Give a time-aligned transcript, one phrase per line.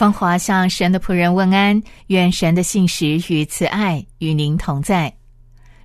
[0.00, 5.12] 芳华向神的仆人问安，愿神的信实与慈爱与您同在。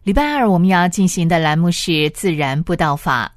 [0.04, 3.30] 礼拜二我们要进行的栏目是自然布道法。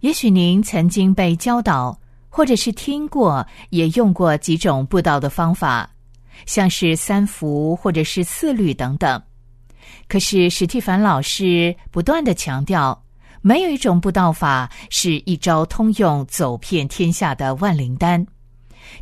[0.00, 1.96] 也许您曾经被教导，
[2.28, 5.88] 或者是听过，也用过几种布道的方法，
[6.44, 9.22] 像是三伏或者是四律等等。
[10.08, 13.00] 可是史蒂凡老师不断的强调，
[13.42, 18.26] 没有一种布道法是一招通用、走遍天下的万灵丹。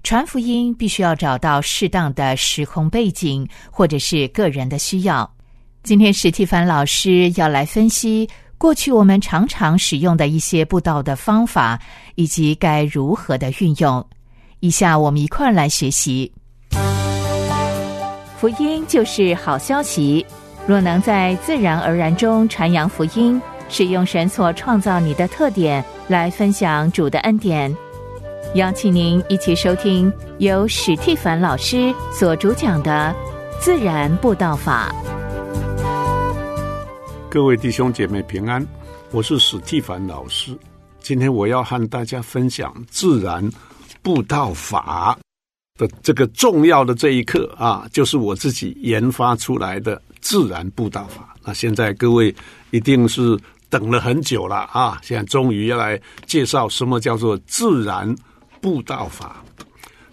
[0.02, 5.30] 传福音必须要找到适当的时空背景，或者是个人的需要。
[5.82, 11.78] 今天史蒂凡老师要来分析过去我们常常使用的一些布道的方法，
[12.14, 14.04] 以及该如何的运用。
[14.60, 16.32] 以下我们一块儿来学习。
[18.38, 20.24] 福音就是好消息。
[20.64, 27.76] 若能在自然而然中传扬福音，使用神所创造你的特点来分享主的恩典。
[28.54, 33.16] 邀请您一起收听由史蒂凡老师所主讲的
[33.58, 34.94] 《自然布道法》。
[37.30, 38.62] 各位弟兄姐妹平安，
[39.10, 40.54] 我是史蒂凡老师。
[41.00, 43.42] 今天我要和大家分享自然
[44.02, 45.18] 布道法
[45.78, 51.34] 的这个重要的这一课啊，就是我自己研发出来的自然布道法。
[51.42, 52.34] 那现在各位
[52.70, 53.34] 一定是
[53.70, 58.14] 等了很久了啊，现在终于要来介绍什么叫做自然。
[58.62, 59.44] 步道法，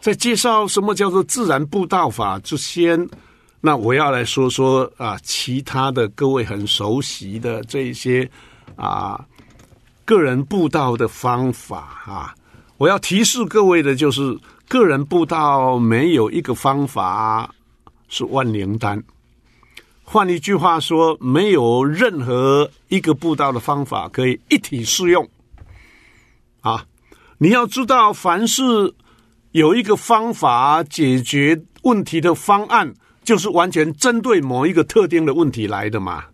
[0.01, 3.07] 在介绍什么叫做自然步道法之先，
[3.61, 8.29] 那我要来说说啊，其他的各位很熟悉的这一些
[8.75, 9.23] 啊
[10.03, 12.35] 个人步道的方法啊，
[12.77, 14.37] 我要提示各位的就是，
[14.67, 17.53] 个人步道没有一个方法
[18.07, 19.01] 是万灵丹。
[20.03, 25.29] 换一句话说，没有任何一个步道的方法可以一体适用。
[27.41, 28.93] 你要知道，凡是
[29.51, 36.25] 有一个方法解决问题的方案，就是完全针对某一个特定的问题来的嘛。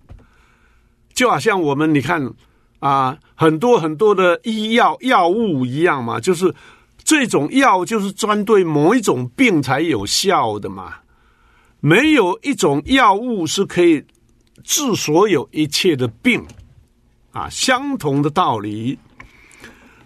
[1.14, 2.34] 就好像我们你看
[2.80, 6.54] 啊，很多很多的医药药物一样嘛，就是
[7.04, 10.96] 这种药就是专对某一种病才有效的嘛。
[11.80, 14.04] 没有一种药物是可以
[14.64, 16.44] 治所有一切的病
[17.32, 18.98] 啊，相同的道理。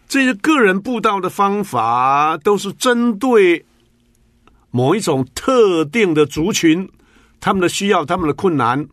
[0.10, 3.64] 这些个人布道的方法都是针对
[4.72, 6.90] 某一种特定的族群，
[7.40, 8.86] 他们的需要、他们的困难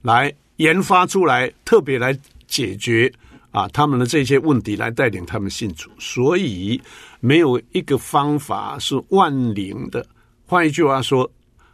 [0.00, 3.12] 来研发出来，特别来解决
[3.50, 5.90] 啊他们的这些问题，来带领他们信主。
[5.98, 6.80] 所以
[7.20, 10.06] 没有一个方法是万灵的。
[10.46, 11.30] 换一句话说，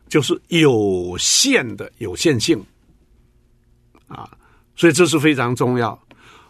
[0.09, 2.61] 就是有限的有限性
[4.09, 4.29] 啊。
[4.75, 5.97] 所以这是非常重要。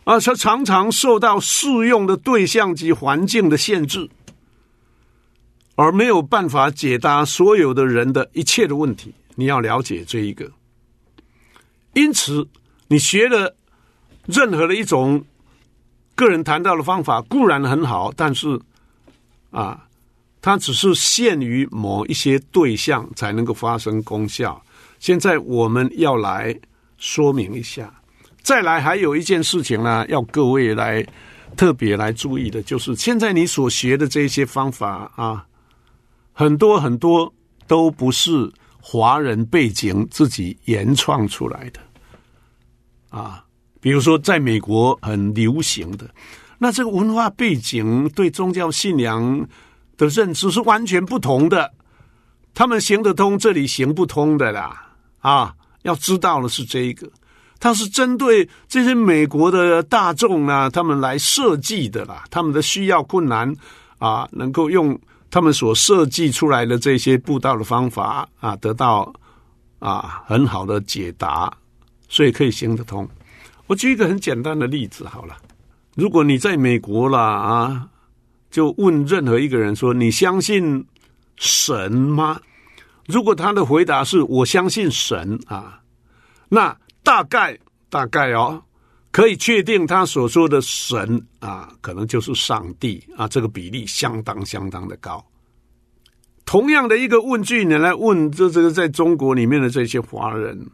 [0.05, 4.09] 而且常常受到适用的对象及环境的限制，
[5.77, 9.15] 而没有办法解答所有的人的一切的问题。
[9.35, 10.51] 你要了解这一个，
[11.95, 12.47] 因此
[12.89, 13.57] 你学了
[14.27, 15.25] 任何的一种
[16.15, 18.61] 个人谈到的方法固然很好，但是
[19.51, 19.87] 啊，
[20.41, 24.63] 它只是限于某一些对象才能够发生功效。
[24.99, 26.55] 现在我们要来
[26.99, 28.02] 说明一下。
[28.43, 31.05] 再来，还有一件事情呢，要各位来
[31.57, 35.47] 特别来注意的，就是现在你所学的这些方法啊，
[36.33, 37.33] 很多很多
[37.67, 41.81] 都不是华人背景自己原创出来的
[43.11, 43.45] 啊。
[43.81, 46.09] 比如说，在美国很流行的，
[46.59, 49.49] 那这个文化背景对宗教信仰
[49.97, 51.73] 的认知是完全不同的，
[52.55, 54.89] 他们行得通，这里行不通的啦
[55.21, 55.55] 啊！
[55.83, 57.11] 要知道的是这一个。
[57.63, 63.55] 它是针对这些美国的大众呢，他们来设计的啦，他们的需要困难
[63.99, 64.99] 啊，能够用
[65.31, 69.15] 他们所设计出来的这些布道的方法啊，得到
[69.79, 71.57] 啊很好的解答，
[72.09, 73.09] 所以可以行得通。
[73.69, 75.37] 我举一个很简单的例子好了，
[75.95, 77.87] 如果你在美国了啊，
[78.51, 80.85] 就问任何一个人说：“你相信
[81.37, 82.41] 神吗？”
[83.07, 85.79] 如果他的回答是我相信神啊，
[86.49, 86.77] 那。
[87.03, 87.59] 大概
[87.91, 88.63] 大概哦，
[89.11, 95.25] 可以确定他所说的神啊，可能就是上帝啊，这个比例相当相当的高。
[96.45, 100.67] 同样的一个问句，你来问这这个在中国里面的这些华人，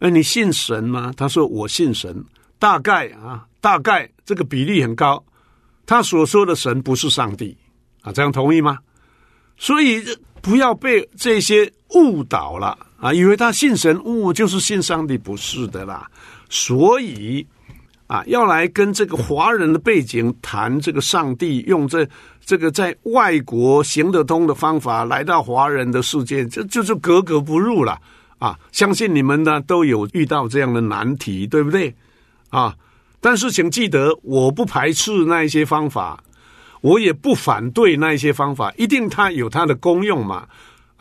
[0.00, 1.12] 哎，你信神吗？
[1.16, 2.24] 他说我信神，
[2.58, 5.24] 大概啊，大概这个比例很高。
[5.86, 7.56] 他所说的神不是上帝
[8.02, 8.78] 啊，这样同意吗？
[9.56, 10.02] 所以
[10.40, 16.08] 不要被这些误导了啊，以为他信神，哦，就是信上帝，不是的啦。
[16.48, 17.44] 所以
[18.06, 22.06] 啊，要来跟这个华人的背景谈这个上帝，用这
[22.44, 27.98] 这个在外国行得通的方法来到华人的世界，这就是格格不入了
[28.38, 28.56] 啊！
[28.70, 31.92] 相信你们呢都有遇到这样的难题，对不对
[32.50, 32.72] 啊？
[33.20, 36.22] 但是请记得，我不排斥那一些方法，
[36.82, 40.46] 我也不反对那一些方法，一定它有它的功用嘛。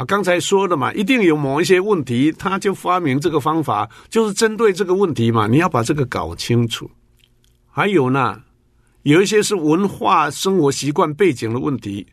[0.06, 5.48] 刚才说的嘛，一定有某一些问题，他就发明这个方法，就是针对这个问题嘛。
[5.48, 6.90] 你要把这个搞清楚。
[7.70, 8.42] 还有呢，
[9.04, 12.06] 有一些是文化、生活习惯、背景的问题。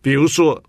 [0.00, 0.62] 比如说，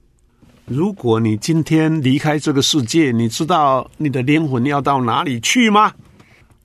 [0.65, 5.93] 如果你今天离开这个世界，你知道你的灵魂要到哪里去吗？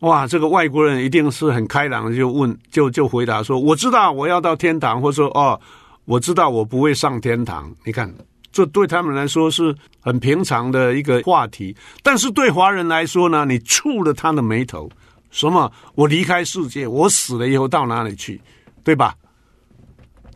[0.01, 5.61] 哇，这个外国人一定是很开朗的，就问，就就回答说：“我知道我要到天堂，或者说哦，
[6.05, 8.13] 我知道我不会上天堂。”你看。
[8.53, 14.89] 这对他们来说是很平常的一个话题，但是对华人来说呢，你触了他的眉头。
[15.31, 15.73] 什么？
[15.95, 18.39] 我离开世界，我死了以后到哪里去？
[18.85, 19.15] 对吧？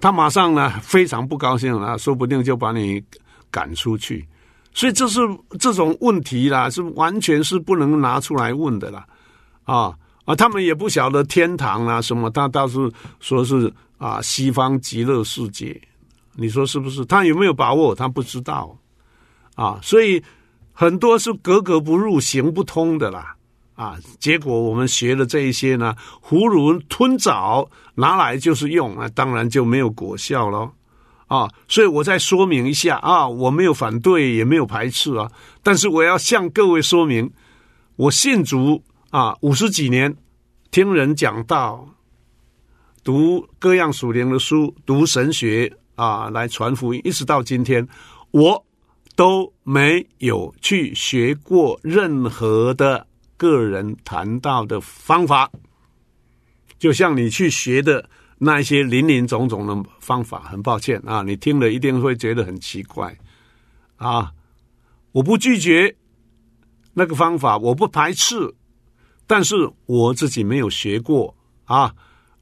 [0.00, 3.02] 他马上呢非常不高兴啊，说不定就把你
[3.50, 4.26] 赶出去。
[4.72, 5.20] 所以这是
[5.58, 9.06] 这种问题啦，是完全是不能拿出来问的啦。
[9.64, 12.90] 啊啊，他们也不晓得天堂啊什么，他倒是
[13.20, 15.78] 说是啊西方极乐世界。
[16.36, 17.04] 你说是不是？
[17.06, 17.94] 他有没有把握？
[17.94, 18.78] 他不知道
[19.54, 20.22] 啊，所以
[20.72, 23.34] 很多是格格不入、行不通的啦
[23.74, 23.98] 啊。
[24.20, 30.70] 结果我们学了这一些呢，囫囵吞枣，拿来就是用，那当然就没有果效了
[31.26, 31.50] 啊。
[31.68, 37.30] 所以我再说明一下啊，我没有反对，也没有排斥啊，但是我要向各位说明，
[37.96, 40.14] 我信主啊五十几年，
[40.70, 41.88] 听人讲道，
[43.02, 45.72] 读各样属灵的书，读神学。
[45.96, 47.86] 啊，来传福音，一直到今天，
[48.30, 48.64] 我
[49.16, 53.06] 都没有去学过任何的
[53.36, 55.50] 个人谈到的方法，
[56.78, 58.08] 就像你去学的
[58.38, 60.40] 那些林林总总的方法。
[60.40, 63.16] 很抱歉啊，你听了一定会觉得很奇怪
[63.96, 64.32] 啊！
[65.12, 65.96] 我不拒绝
[66.92, 68.54] 那个方法，我不排斥，
[69.26, 71.34] 但是我自己没有学过
[71.64, 71.94] 啊。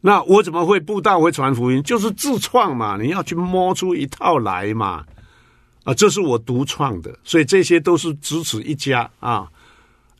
[0.07, 1.83] 那我怎么会布道会传福音？
[1.83, 5.03] 就是自创嘛，你要去摸出一套来嘛，
[5.83, 9.49] 啊，这是我独创的，所以这些都是只此一家啊，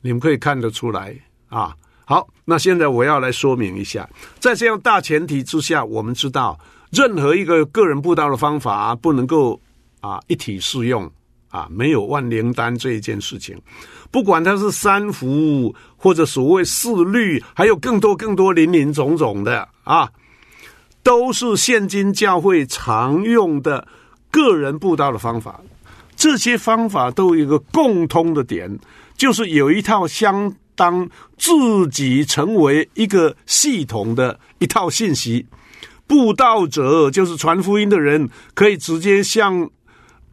[0.01, 1.15] 你们可以看得出来
[1.51, 1.77] 啊。
[2.07, 4.09] 好，那现在我要来说明一下，
[4.41, 6.59] 在这样大前提之下，我们知道
[6.91, 9.61] 任何一个个人布道的方法不能够
[10.01, 11.13] 啊一体适用。
[11.55, 13.57] 啊，没有万灵丹这一件事情，
[14.11, 20.11] 不管它是三福或者所谓四律，还有更多更多林林总总的啊，
[21.05, 23.87] 都是现今教会常用的
[24.33, 25.61] 个人布道的方法。
[26.17, 28.77] 这些方法都有一个共通的点，
[29.17, 31.53] 就是有一套相当自
[31.89, 35.47] 己成为一个系统的一套信息。
[36.09, 39.71] 布道者就是传福音的人，可以直接向。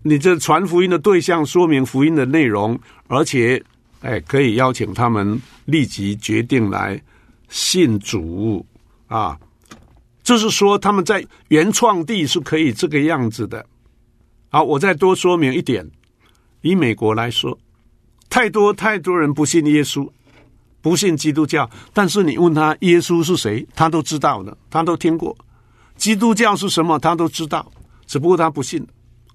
[0.03, 3.63] 你这传福音的对象说明福音的内容，而且，
[4.01, 6.99] 哎，可以邀请他们立即决定来
[7.49, 8.65] 信主
[9.07, 9.37] 啊。
[10.23, 13.65] 就是说，他们在原创地是可以这个样子的。
[14.49, 15.87] 好，我再多说明一点：
[16.61, 17.57] 以美国来说，
[18.29, 20.09] 太多太多人不信耶稣，
[20.81, 21.69] 不信基督教。
[21.93, 25.35] 但是你问他耶稣是谁，他都知道的，他都听过。
[25.95, 27.71] 基督教是什么，他都知道，
[28.07, 28.85] 只不过他不信。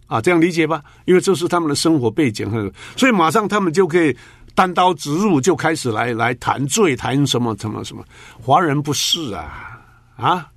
[0.06, 4.16] 啊，这样理解吧，因为这是他们的生活背景，所以马上他们就可以
[4.54, 8.04] 单刀直入，就开始来来谈罪，谈什么什么什么。
[8.40, 9.80] 华人不是啊，
[10.16, 10.48] 啊，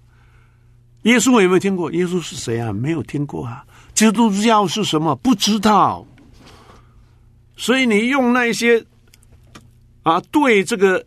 [1.04, 1.92] 耶稣有没有听过？
[1.92, 2.72] 耶稣是谁啊？
[2.72, 3.64] 没有听过啊。
[3.94, 5.16] 基督教是什么？
[5.16, 6.06] 不知道。
[7.58, 8.86] 所以你用那些
[10.04, 11.06] 啊，对这个。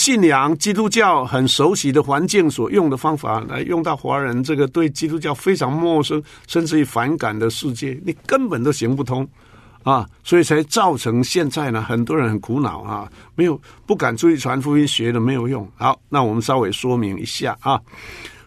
[0.00, 9.28] 信仰基督教很熟悉的环境所用的方法来用到华人这个对基督教非常陌生甚至于反感的世界，你根本都行不通
[9.82, 10.08] 啊！
[10.24, 15.70] 所以才造成现在呢，很多人很苦恼啊，没有不敢出去传福音，学的没有用。
[15.76, 17.78] 好，那我们稍微说明一下啊，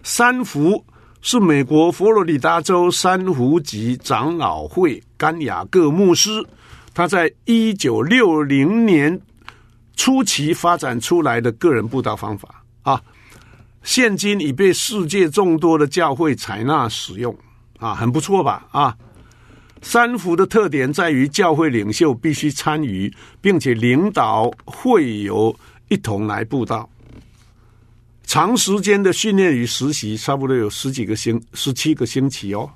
[0.02, 0.84] 三福
[1.22, 6.44] 是美国佛罗里达州三福级长老会甘雅各牧师，
[6.96, 9.22] 他在一九六零年。
[9.96, 13.02] 初期发展出来的个人布道方法啊。
[13.84, 17.38] 现今已被世界众多的教会采纳使用
[17.80, 18.66] 啊，很不错吧？
[18.72, 18.96] 啊，
[19.82, 25.54] 三福的特点在于教会领袖必须参与，并且领导会友
[25.90, 26.90] 一同来布道。
[28.26, 32.72] 长时间的训练与实习，差不多有十几个星、十七个星期哦。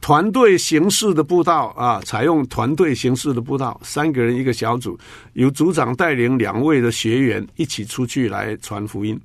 [0.00, 4.96] 团队形式的布道啊，采用团队形式的布道，三个人一个小组，
[5.32, 9.18] 由组长带领两位的学员一起出去来传福音。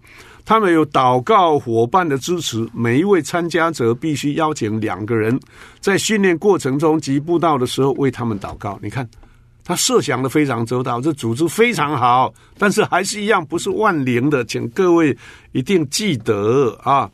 [0.43, 5.39] 他们有祷告伙伴的支持，每一位参加者必须邀请两个人，
[5.79, 8.79] 在训练过程中及布道的时候为他们祷告。
[8.81, 9.07] 你看，
[9.63, 15.15] 他设想的非常周到，这组织非常好，但是还是一样不是万灵的，请各位
[15.51, 17.07] 一定记得啊！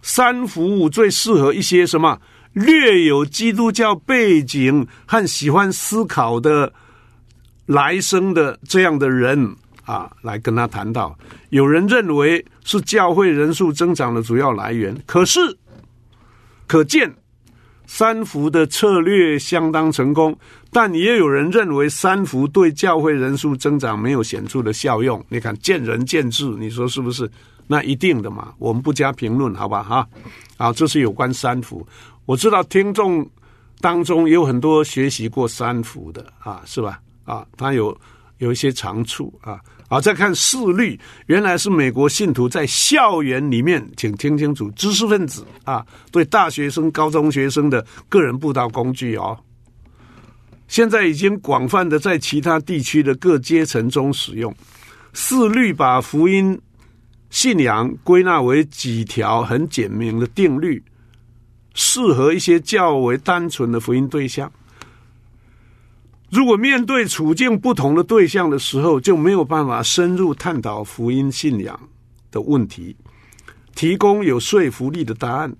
[0.00, 2.16] 三服务最适合一些什么
[2.58, 6.72] 略有基督教背景和喜欢思考的
[7.66, 9.56] 来生的这样的人。
[9.84, 15.40] 啊，来跟他谈到，有人认为是教会人数增长的主要来源，可是
[16.66, 17.10] 可见
[17.86, 20.38] 三福的策略相当成功，
[20.70, 25.24] 但也有人认为三福对教会人数增长没有显著的效用。
[25.30, 27.26] 你看，见仁见智，你说是不是？
[27.66, 29.82] 那一定的嘛，我们不加评论，好吧？
[29.82, 30.06] 哈，
[30.58, 31.86] 好，这是有关三福。
[32.28, 33.26] 我知道听众
[33.80, 37.00] 当中有很多学习过三福的啊，是吧？
[37.24, 37.98] 啊，他有
[38.36, 39.58] 有一些长处啊。
[39.88, 49.34] 好，再看四律，原来是美国信徒在校园里面，请听清楚，知识分子啊，对大学生、高中学生的个人布道工具哦。
[50.66, 54.54] 现在已经广泛的在其他地区的各阶层中使用。
[55.14, 56.60] 四律把福音
[57.30, 60.82] 信仰归纳为几条很简明的定律，
[61.80, 64.50] 适合一些较为单纯的福音对象。
[66.28, 71.78] 如果面对处境不同的对象的时候，就没有办法深入探讨福音信仰
[72.32, 72.96] 的问题，
[73.76, 75.54] 提供有说服力的答案，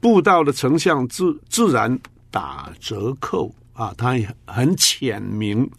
[0.00, 1.96] 布道的成像自自然
[2.32, 3.94] 打折扣啊！
[3.96, 5.70] 它也很浅明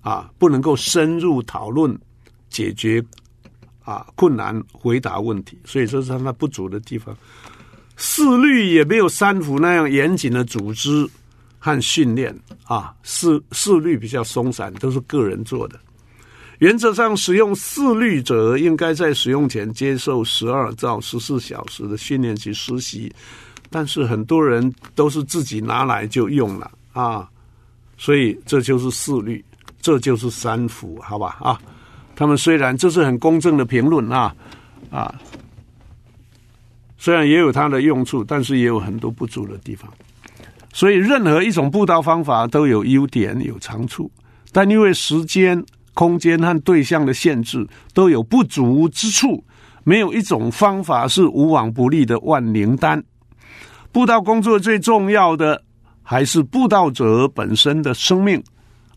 [0.00, 1.94] 啊，不能够深入讨论
[2.48, 3.04] 解决
[3.84, 7.14] 啊困难回答问题，所以这是它不足的地方。
[8.00, 11.08] 四律也没有三福那样严谨的组织。
[11.62, 15.78] 和训练啊，四四律比较松散，都是个人做的。
[16.58, 23.12] 原则上，使用四律者应该在使用前接受十二到十四小时的训练及实习。
[23.68, 27.28] 但是很多人都是自己拿来就用了啊，
[27.98, 29.44] 所以这就是四律，
[29.82, 31.60] 这就是三福，好吧啊？
[32.16, 34.34] 他们虽然这是很公正的评论啊
[34.90, 35.14] 啊，
[37.02, 39.90] 虽然也有它的用处，但是也有很多不足的地方。
[40.70, 44.10] 所以，任何一种布道方法都有优点、有长处，
[44.52, 45.64] 但因为时间、
[45.94, 49.42] 空间和对象的限制，都有不足之处。
[49.82, 53.02] 没有一种方法是无往不利的万灵丹。
[53.90, 55.62] 布道工作最重要的
[56.02, 58.44] 还是布道者本身的生命、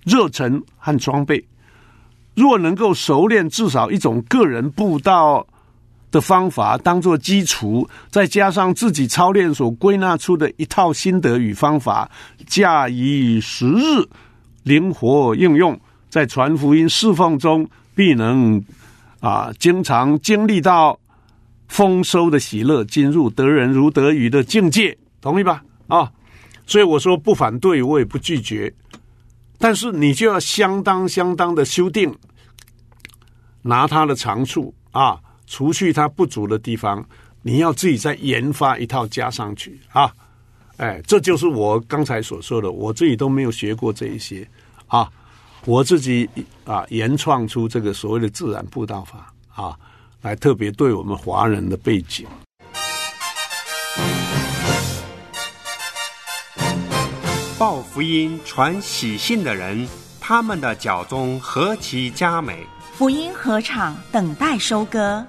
[0.03, 1.41] 热忱和装备。
[2.35, 5.47] 若能够熟练至少一种个人布道，
[6.13, 12.09] 的方法当做基础，再加上自己操练所归纳出的一套心得与方法，
[12.45, 14.07] 假以时日，
[14.61, 15.77] 灵活应用，
[16.11, 18.63] 在传福音侍奉中，必能
[19.21, 20.99] 啊，经常经历到
[21.67, 25.63] 丰收的喜乐，进入得人如得鱼的境界，同意吧？
[25.87, 26.11] 啊，
[26.67, 28.71] 所以我说不反对，我也不拒绝，
[29.57, 32.15] 但是你就要相当相当的修订，
[33.63, 35.19] 拿它的长处啊。
[35.53, 37.05] 除去它不足的地方，
[37.43, 40.11] 你要自己再研发一套加上去啊！
[40.77, 44.49] 哎，这就是我刚才所说的，我自己都没有学过这一些
[44.87, 45.07] 啊，
[45.65, 46.27] 我自己
[46.65, 49.77] 啊原创出这个所谓的自然步道法啊，
[50.23, 52.25] 来特别对我们华人的背景。
[57.59, 59.87] 报福音传喜信的人，
[60.19, 62.65] 他们的脚中何其佳美！
[62.95, 65.23] 福音合场等待收割。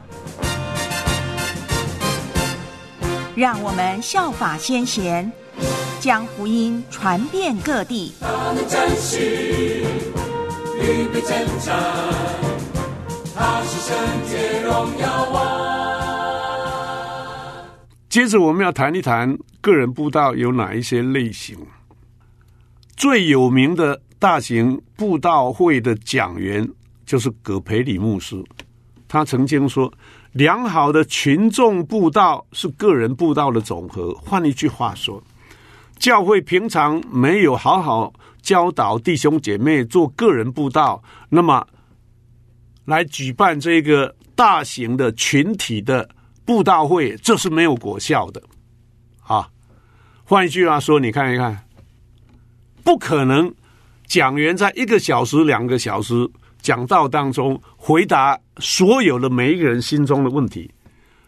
[3.37, 5.33] 让我们效法先贤，
[5.99, 8.13] 将福音传遍各地。
[8.21, 9.85] 他们战士，
[10.81, 11.77] 预备征战，
[13.35, 13.97] 他是圣
[14.29, 15.43] 洁荣耀王。
[18.09, 21.59] 接着，我们要谈一谈个人布道有哪一些类型。
[22.97, 26.71] 最有名的大型布道会的讲员
[27.05, 28.41] 就是葛培里牧师，
[29.09, 29.93] 他曾经说。
[30.35, 34.13] 良好的群众布道是个人布道的总和。
[34.15, 35.23] 换一句话说，
[35.97, 38.13] 教会平常没有好好
[38.43, 41.65] 教导弟兄姐妹做个人布道，那么
[42.85, 46.11] 来举办这个大型的群体的
[46.45, 48.43] 布道会，这是没有果效的
[49.23, 49.49] 啊。
[50.25, 51.65] 换一句话说，你看一看，
[52.83, 53.55] 不可能
[54.05, 56.29] 讲员在一个小时、两个小时
[56.65, 60.69] 讲道当中回答所有的每一个人心中的问题。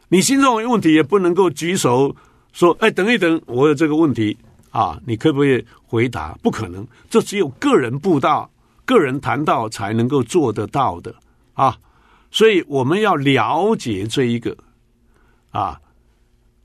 [0.09, 2.17] 你心中有问题，也不能够举手
[2.55, 4.35] 说：“哎，等一等，我有这个问题
[4.71, 8.51] 啊，你可不可以回答？”不可能，这只有个人布道、
[8.87, 11.15] 个人谈道才能够做得到的
[11.53, 11.77] 啊。
[12.31, 14.57] 所以我们要了解这一个
[15.51, 15.79] 啊。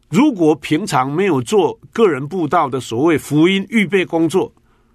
[0.07, 4.53] 如果平常没有做个人布道的所谓福音预备工作，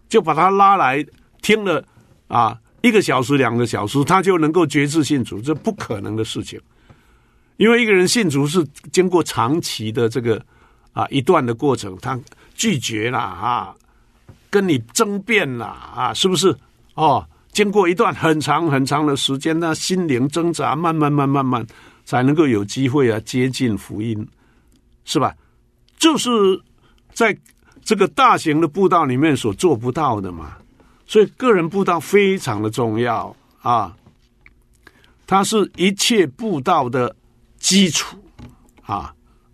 [0.09, 1.05] 就把他拉来
[1.43, 1.85] 听了
[2.29, 6.61] 啊一个小时、两个小时，他就能够觉知信主，这不可能的事情。
[7.57, 10.41] 因为一个人信主是经过长期的这个
[10.93, 12.17] 啊一段的过程，他
[12.55, 13.75] 拒绝了啊，
[14.49, 16.57] 跟你争辩了啊，是不是？
[16.95, 21.67] 哦，经过一段很长很长的时间，那心灵挣扎，慢慢慢慢慢，
[22.05, 24.25] 才能够有机会啊接近福音，
[25.05, 25.35] 是吧？
[25.99, 26.31] 就是
[27.13, 27.37] 在
[27.83, 30.57] 这个大型的步道里面所做不到的嘛，
[31.07, 33.97] 所以个人步道非常的重要啊，
[35.27, 37.15] 它是一切步道的。
[37.59, 38.17] 基础
[38.83, 39.13] 啊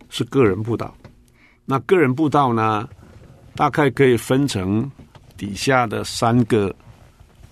[0.09, 0.95] 是个人步道，
[1.65, 2.87] 那个人步道呢，
[3.55, 4.91] 大概可以分成
[5.35, 6.75] 底下的三个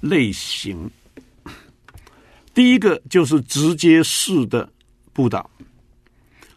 [0.01, 0.87] 类型。
[2.53, 4.69] 第一个就是直接式的
[5.13, 5.49] 步道，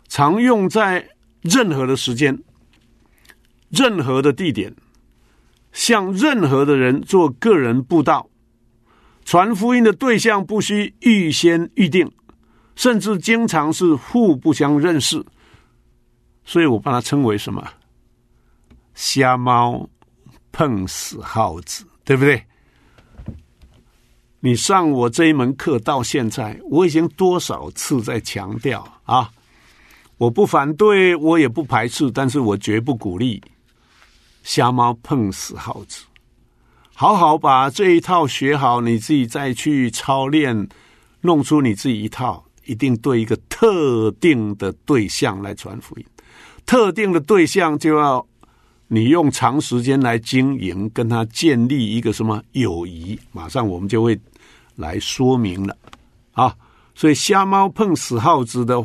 [0.08, 1.08] 常用在
[1.40, 2.36] 任何的时间、
[3.70, 4.74] 任何的地点，
[5.74, 8.30] 向任何的人做个人布道，
[9.26, 12.10] 传福音的对象不需预先预定。
[12.76, 15.24] 甚至经常是互不相认识，
[16.44, 17.64] 所以我把它称为什么？
[18.94, 19.88] 瞎猫
[20.50, 22.44] 碰死耗子，对不对？
[24.40, 29.30] 你上我这一门课到现在，我已经多少次在强调啊！
[30.18, 33.40] 我不反对，我也不排斥，但是我绝不鼓励
[34.44, 36.04] 瞎猫碰死耗子。
[36.94, 40.68] 好好把这一套学好，你自己再去操练，
[41.22, 42.44] 弄出你自己一套。
[42.66, 46.06] 一定对一个特定的对象来传福音，
[46.64, 48.26] 特定的对象就要
[48.88, 53.20] 你用长时间来经营，跟他建立一个什么友谊。
[53.32, 54.18] 马上我们就会
[54.76, 55.76] 来说明了
[56.32, 56.56] 啊！
[56.94, 58.82] 所以瞎猫碰死耗子的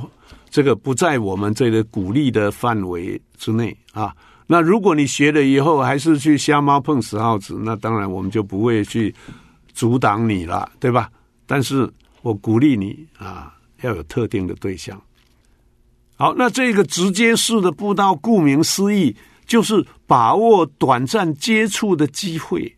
[0.50, 4.14] 这个不在我们这个鼓励的范围之内啊。
[4.52, 9.14] 那如果你学了以后还是去瞎猫碰死耗子，那当然我们就不会去
[9.76, 11.12] 阻挡你了，对吧？
[11.46, 11.88] 但是
[12.24, 13.54] 我鼓励你啊。
[13.82, 15.02] 要有特定的对象。
[16.18, 19.16] 好，那这个直接式的布道，顾名思义，
[19.48, 22.76] 就是把握短暂接触的机会，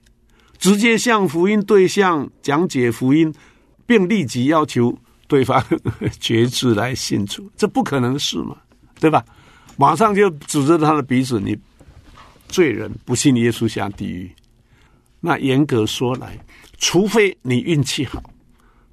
[0.59, 3.33] 直接向福音对象讲解福音，
[3.87, 4.95] 并立即要求
[5.27, 5.59] 对方
[6.21, 8.55] 决志来信主，这不可能是嘛？
[8.99, 9.25] 对吧？
[9.81, 11.57] 马上就指着他的鼻子，你
[12.47, 14.31] 罪人，不信耶稣下地狱。
[15.19, 16.37] 那严格说来，
[16.77, 18.21] 除非你运气好，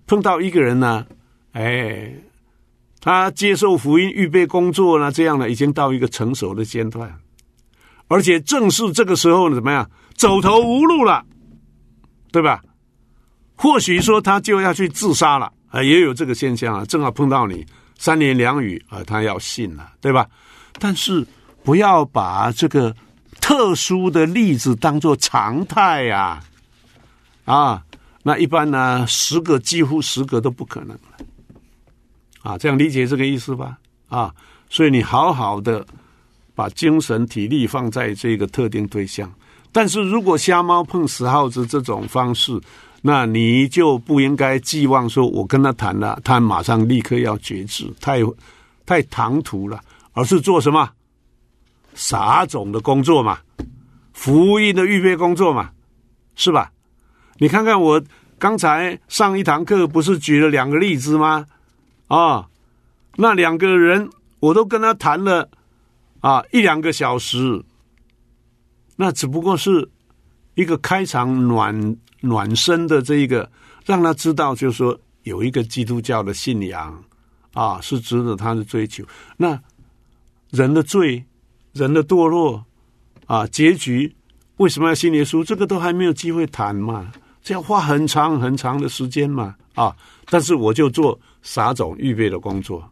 [0.07, 1.07] 碰到一个人呢。
[1.53, 2.11] 哎，
[3.01, 7.14] 他接受福音预备工作呢，这样呢，已经到一个成熟的阶段，
[8.07, 11.22] 而且正是这个时候呢，怎么样，走投无路了，
[12.33, 12.62] 对吧？
[13.57, 17.66] 或许说他就要去自杀了啊，也有这个现象啊，正好碰到你
[17.98, 20.27] 三言两语啊，他要信了，对吧？
[20.78, 21.26] 但是
[21.62, 22.94] 不要把这个
[23.40, 26.42] 特殊的例子当做常态呀，
[27.44, 27.82] 啊，
[28.22, 31.24] 那一般呢，十个几乎十个都不可能了。
[32.42, 33.76] 啊，这样理解这个意思吧？
[34.08, 34.34] 啊，
[34.70, 35.84] 所以你好好的
[36.54, 39.30] 把精神体力放在这个特定对象，
[39.72, 42.58] 但是如果瞎猫碰死耗子这种方式，
[43.02, 48.20] 那你就不应该寄望说我跟他谈了，他马上立刻要觉知，太
[48.86, 49.80] 太唐突了，
[50.18, 50.90] 而是做什么
[51.94, 53.38] 撒种的工作嘛，
[54.12, 55.70] 福音的预备工作嘛，
[56.35, 56.72] 是吧？
[57.37, 58.02] 你看看我
[58.37, 61.46] 刚才上一堂课不是举了两个例子吗？
[62.09, 62.48] 啊，
[63.14, 65.48] 那两个人我都跟他谈了
[66.18, 67.64] 啊一两个小时，
[68.96, 69.88] 那只不过是
[70.57, 73.48] 一个开场暖暖身的这一个，
[73.85, 77.04] 让他知道，就是说有一个基督教的信仰
[77.54, 79.04] 啊，是值得他的追求。
[79.37, 79.57] 那
[80.50, 81.24] 人的罪、
[81.72, 82.64] 人的堕落
[83.26, 84.14] 啊，结局
[84.56, 85.44] 为什么要信耶稣？
[85.44, 89.94] 这个都还没有机会谈嘛，这要花很长很长的时间嘛啊！
[90.26, 91.18] 但是我就做。
[91.40, 92.90] 撒种预备的工作，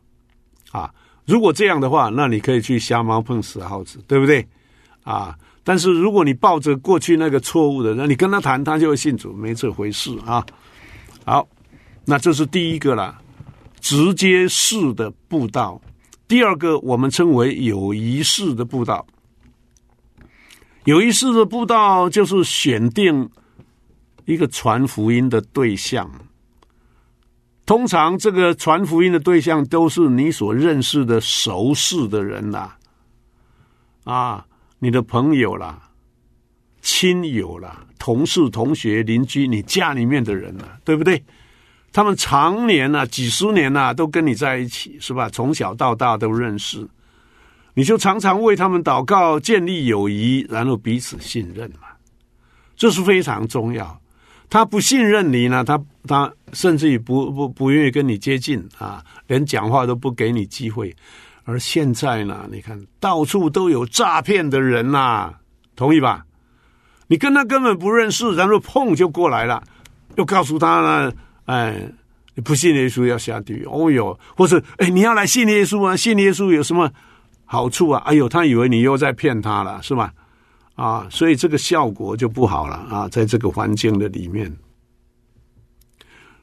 [0.71, 0.90] 啊，
[1.27, 4.47] 如果这样的话，那你可以去瞎猫碰死耗子，对不对？
[5.03, 10.47] 啊，但是如果你抱着过去那个错误的，那你跟他谈，他就会信主，没这回事啊。
[11.25, 11.47] 好，
[12.07, 13.19] 那这是第一个了，
[13.81, 15.79] 直接式的布道。
[16.29, 19.07] 第二个，我们称为有仪式的布道。
[20.85, 23.29] 有仪式的布道就是选定
[24.25, 26.11] 一个传福音的对象。
[27.65, 32.79] 通常，这个传福音的对象都是你所认识的熟识的人啦，
[34.05, 34.47] 啊，
[34.79, 35.91] 你的朋友啦、
[36.81, 41.21] 亲友啦、同事、同学、邻居，你家里面的人啦，对不对？
[41.97, 45.31] 他们常年啊，几十年呐，都跟你在一起，是吧？
[45.31, 46.87] 从小到大都认识，
[47.73, 51.89] 你就常常为他们祷告，建立友谊，然后彼此信任嘛。
[52.77, 53.99] 这是非常重要。
[54.51, 60.95] 他不信任你呢，他他甚至于不不不愿意跟你接近啊，连讲话都不给你机会。
[61.45, 65.33] 而现在呢，你看到处都有诈骗的人呐，
[65.75, 66.27] 同意吧？
[67.07, 69.63] 你跟他根本不认识，然后碰就过来了，
[70.17, 71.11] 又告诉他呢。
[71.47, 71.91] 哎，
[72.35, 75.97] 你不信耶稣要下地狱哦哟，或者哎，你要来信耶稣啊？
[75.97, 76.89] 信耶稣有什么
[77.45, 78.03] 好处啊？
[78.05, 80.13] 哎呦，他以为你又在骗他了，是吧？
[80.75, 84.55] 啊，所以这个效果就不好了啊，在这个环境的里面，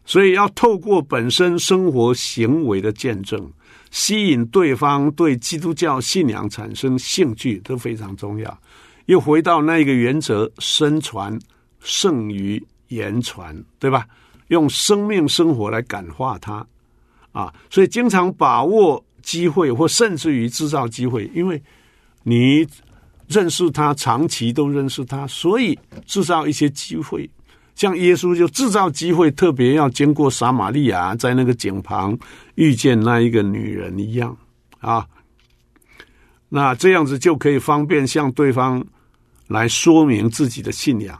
[0.06, 3.52] 所以要透过本身生活行为的见证，
[3.92, 8.60] 吸引对方对基督教信仰产生兴趣，都非常重要。
[9.06, 11.38] 又回到那一个原则：身传
[11.82, 14.08] 胜于言传，对吧？
[14.54, 16.66] 用生命生活来感化他，
[17.34, 21.62] 啊，所以经常把握机会，或甚至于制造机会，因为
[22.24, 22.66] 你
[23.28, 27.30] 认识他，长期都认识他，所以制造一些机会。
[27.76, 32.16] 像耶稣就制造机会，特别要经过撒玛利亚，在那个井旁
[32.54, 34.38] 遇见那一个女人一样
[34.80, 35.08] 啊，
[36.50, 38.86] 那这样子就可以方便向对方
[39.48, 41.20] 来说明自己的信仰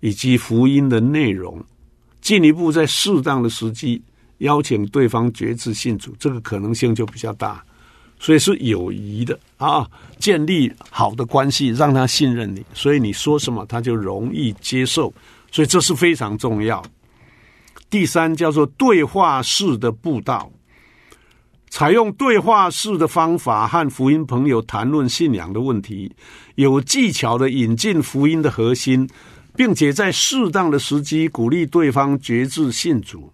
[0.00, 1.64] 以及福音的内容。
[2.28, 3.98] 进一步在适当的时机
[4.40, 7.64] 邀请对方决志信主，这个可能性就比较大，
[8.20, 9.88] 所以是友谊的啊，
[10.18, 15.10] 建立好的关系，让他信任你，所以你说什么他就容易接受，
[15.50, 16.84] 所以这是非常重要。
[17.88, 20.52] 第三叫做对话式的布道，
[21.70, 26.14] 采用对话式的方法和福音朋友谈论信仰的问题，
[26.56, 29.08] 有技巧的引进福音的核心。
[29.58, 33.28] 并且在适当的时机鼓励对方决志信主。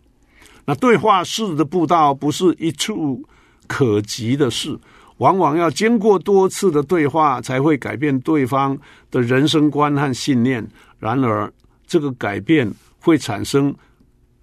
[0.64, 3.22] 那对话式的布道不是一触
[3.66, 4.74] 可及的事，
[5.18, 8.74] 往往要经过多次的对话才会改变对方
[9.10, 10.66] 的人生观和信念。
[10.98, 11.52] 然而，
[11.86, 13.74] 这个改变会产生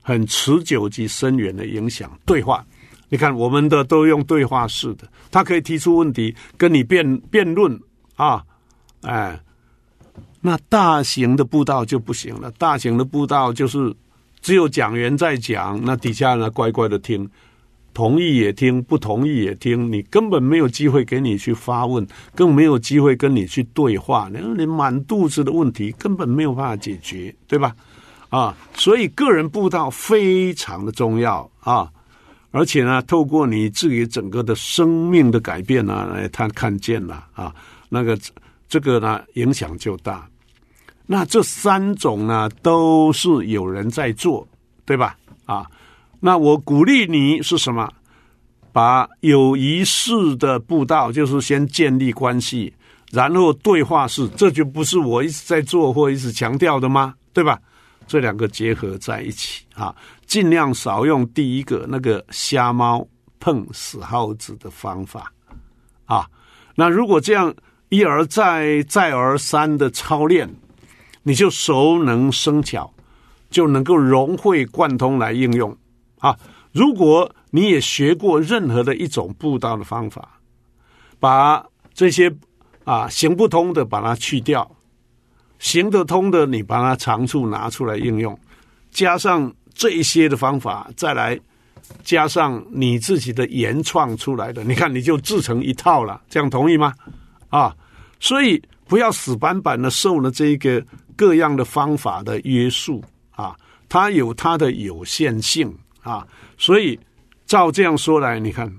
[0.03, 2.15] 很持久及深远的影响。
[2.27, 2.63] 对话，
[3.09, 7.75] 你看，我们的都用对话式的，他可以提出问题，跟你辩辩论
[8.17, 8.43] 啊，
[9.01, 9.41] 哎。
[10.41, 13.95] 那大型的布道就不行了，大型的布道就是
[14.41, 17.29] 只有讲员在讲，那底下呢乖乖的听，
[17.93, 27.75] 同意也听，不同意也听，你根本没有机会给你去发问，更没有机会跟你去对话，你你满肚子的问题根本没有办法解决，对吧？
[28.29, 31.91] 啊，所以个人布道非常的重要啊，
[32.49, 37.53] 而且呢，透过你自己整个的生命的改变呢，他看见了啊，
[37.89, 38.17] 那个
[38.67, 40.27] 这个呢影响就大。
[41.05, 44.47] 那这三种呢，都是有人在做，
[44.85, 45.17] 对吧？
[45.45, 45.65] 啊，
[46.19, 47.91] 那我鼓励你是什么？
[48.71, 52.73] 把有仪式的布道，就是先建立关系，
[53.11, 57.13] 然后对话式，这就不是我一直在做或一直强调的吗？
[57.33, 57.59] 对吧？
[58.07, 59.93] 这两个结合在一起啊，
[60.25, 63.05] 尽量少用第一个那个瞎猫
[63.39, 65.29] 碰死耗子的方法
[66.05, 66.25] 啊。
[66.73, 67.53] 那如果这样
[67.89, 70.49] 一而再、再而三的操练。
[71.23, 72.91] 你就熟能生巧，
[73.49, 75.75] 就能够融会贯通来应用
[76.19, 76.37] 啊！
[76.71, 80.39] 如果你也学过任何的一种布道的方法，
[81.19, 82.33] 把这些
[82.85, 84.69] 啊行不通的把它去掉，
[85.59, 88.39] 行得通的你把它长处拿出来应用，
[88.89, 91.37] 加上这一些的方法，再来
[92.03, 96.21] 加上你自己的原创出来的，你看你就自成一套了。
[96.29, 96.93] 这样同意吗？
[97.49, 97.75] 啊，
[98.19, 100.83] 所以不要死板板的受了这个。
[101.13, 103.03] 各样的方法的约束
[103.35, 103.55] 啊，
[103.87, 106.25] 它有它的有限性啊，
[106.57, 106.99] 所以
[107.45, 108.73] 照这样说来，你看，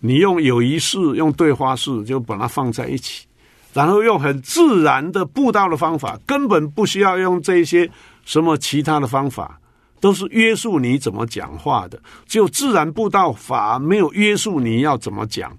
[0.00, 3.24] 你用有仪式、用对话式，就把它放在一起，
[3.72, 7.90] 然后用很自然的布道的方法，根本不需要用这些
[8.26, 9.58] 什么其他的方法，
[9.98, 15.56] 都是约束你怎么讲话的，只有自然布道法没有约束你要怎么讲，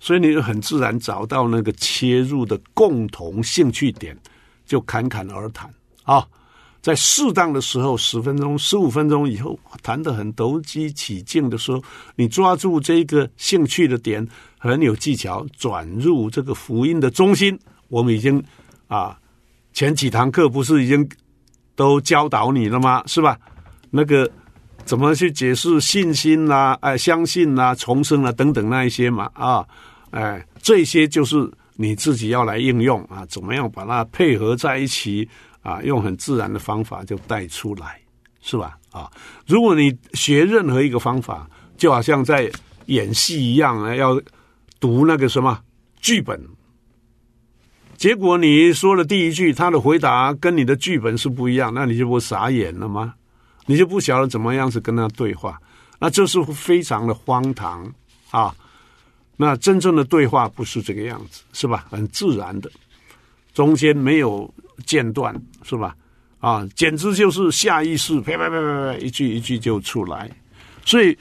[0.00, 4.16] 所以你就很自然找到那个切入的共同兴趣点。
[4.66, 5.68] 就侃侃而谈
[6.04, 6.24] 啊，
[6.80, 11.82] 在适当的时候，十分钟、十五分钟以后，谈得很投机起劲的时候，
[12.14, 14.24] 你抓住这个兴趣的点，
[14.58, 17.58] 很有技巧，转入这个福音的中心。
[17.88, 18.40] 我们已经
[18.86, 19.18] 啊，
[19.72, 21.08] 前几堂课不是已经
[21.74, 23.02] 都教导你了吗？
[23.06, 23.36] 是吧？
[23.90, 24.30] 那个
[24.84, 29.28] 怎么去解释信心啦、哎，相信啦、重生啦等等那一些嘛？
[29.34, 29.66] 啊，
[30.10, 35.28] 哎，这些就是你自己要来应用啊，怎么样把它配合在一起？
[35.62, 38.00] 啊，用很自然的方法就带出来，
[38.40, 38.78] 是吧？
[38.92, 39.10] 啊，
[39.46, 41.46] 如果你学任何一个方法，
[41.76, 42.50] 就好像在
[42.86, 44.18] 演戏一样，要
[44.80, 45.60] 读那个什么
[46.00, 46.40] 剧本，
[47.98, 53.12] 结果你说了第一句，他的回答跟你的剧本是不一样，那你就不傻眼了吗？
[53.66, 55.60] 你就不晓得怎么样子跟他对话，
[55.98, 57.84] 那这是非常的荒唐
[58.30, 58.54] 啊！
[59.40, 61.86] 那真正的对话不是这个样子，是吧？
[61.88, 62.70] 很自然的，
[63.54, 64.52] 中间没有。
[64.86, 65.30] 间断
[65.62, 65.94] 是吧？
[66.38, 70.28] 啊，简直就是下意识，啪啪啪啪啪，一句一句就出来。
[70.86, 71.16] 所以，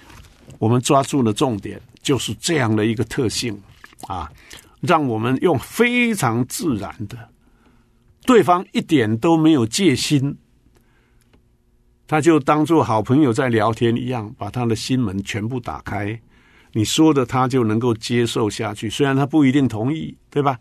[0.60, 3.62] 我们抓住了重点，就是这样的一个特性
[4.08, 4.32] 啊，
[4.80, 7.18] 让我们用非常自然的，
[8.26, 10.38] 对方一点都没有戒心，
[12.08, 16.18] 他就当做好朋友在聊天一样，把他的心门全部打开，
[16.72, 20.58] 你说的他就能够接受下去，虽然他不一定同意，对吧？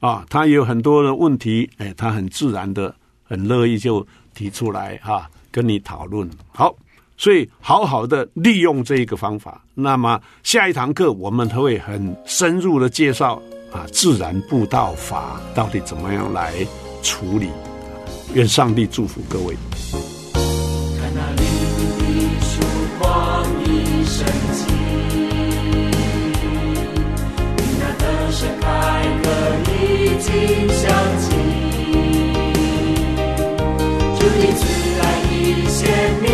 [0.00, 6.28] 啊，他也有很多的问题，哎，他很自然的、很乐意就提出来哈，跟你讨论。
[6.52, 6.74] 好，
[7.16, 9.62] 所以好好的利用这一个方法。
[9.74, 16.54] 那么下一堂课我们会很深入的介绍啊，自然步道法到底怎么样来
[17.02, 17.50] 处理。
[18.32, 19.54] 愿上帝祝福各位。
[30.30, 30.88] 心相
[31.18, 31.28] 亲，
[34.16, 34.62] 注定自
[35.00, 35.34] 爱已
[35.68, 35.78] 显
[36.22, 36.30] 明，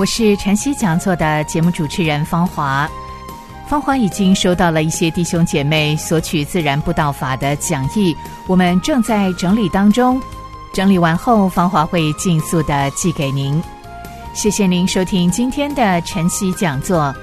[0.00, 2.88] 我是晨曦讲座的节目主持人方华，
[3.68, 10.18] 方华已经收到了一些弟兄姐妹索取自然布道法的讲义，我们正在整理当中，
[10.72, 13.62] 整理完后方华会尽速的寄给您。
[14.32, 17.14] 谢谢您收听今天的晨曦讲座，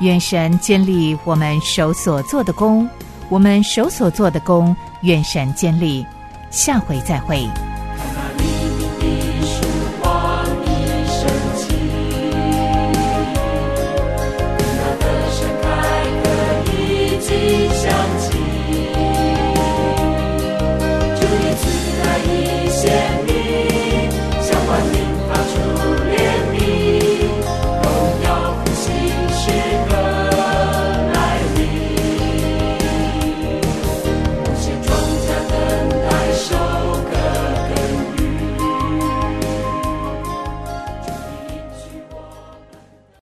[0.00, 2.90] 愿神建立我们手所做的功，
[3.28, 6.04] 我们手所做的功，愿神建立。
[6.50, 7.48] 下回再会。